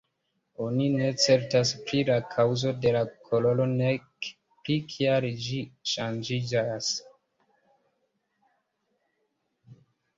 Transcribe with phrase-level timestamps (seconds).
[0.67, 5.63] Oni ne certas pri la kaŭzo de la koloro nek pri kial ĝi
[5.95, 6.93] ŝanĝiĝas.